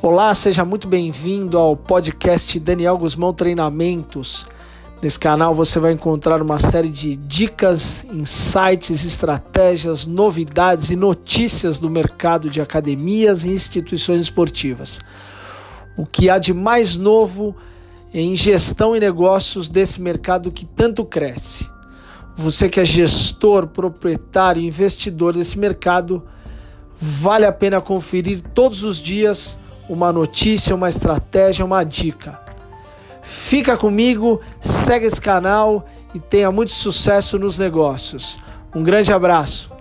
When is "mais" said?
16.54-16.94